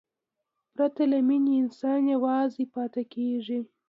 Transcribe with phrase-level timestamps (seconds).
[0.75, 3.59] پرته له مینې، انسان یوازې پاتې کېږي.